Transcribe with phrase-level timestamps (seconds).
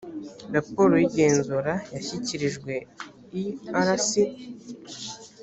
[0.55, 2.73] raporo y igenzura yashyikirijwe
[3.79, 4.13] erc